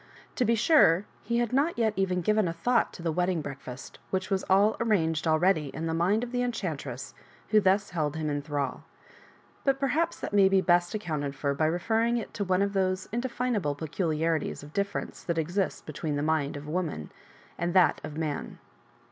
[0.37, 3.99] To be sure, he had not even yet given a thought to the wedding breakfast,
[4.09, 7.13] which was all arranged already in the mind of the enchantress
[7.49, 8.83] who thus held him in thrall;
[9.63, 13.07] but perhaps that may be best accounted for by referring it to one of those
[13.11, 17.11] indefinable peculiarities of difference that exist between the mind of woman
[17.59, 18.57] and that of man.